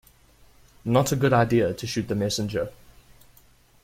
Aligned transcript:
Not 0.83 1.11
a 1.11 1.15
good 1.15 1.31
idea 1.31 1.75
to 1.75 1.85
shoot 1.85 2.07
the 2.07 2.15
messenger. 2.15 2.71